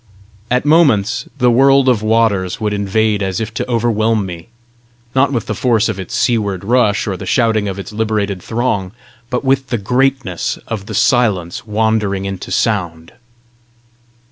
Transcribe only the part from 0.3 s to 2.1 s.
At moments the world of